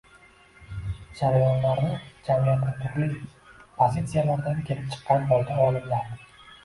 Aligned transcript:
jarayonlarni 1.19 1.91
jamiyatning 2.29 2.81
turli 2.87 3.11
pozitsiyalardan 3.83 4.65
kelib 4.71 4.89
chiqqan 4.95 5.29
holda 5.33 5.61
olimlar 5.67 6.09